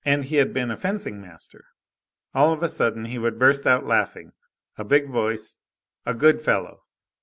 He 0.03 0.37
had 0.37 0.51
been 0.51 0.71
a 0.71 0.77
fencing 0.77 1.21
master. 1.21 1.63
All 2.33 2.51
of 2.51 2.63
a 2.63 2.67
sudden, 2.67 3.05
he 3.05 3.19
would 3.19 3.37
burst 3.37 3.67
out 3.67 3.85
laughing. 3.85 4.31
A 4.75 4.83
big 4.83 5.07
voice, 5.07 5.59
a 6.07 6.15
good 6.15 6.41
fellow. 6.41 6.81